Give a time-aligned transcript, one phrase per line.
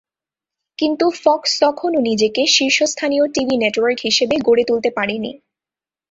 [0.79, 5.31] কিন্তু ফক্স তখনো নিজেকে শীর্ষস্থানীয় টিভি নেটওয়ার্ক হিসেবে গড়ে তুলতে পারেনি।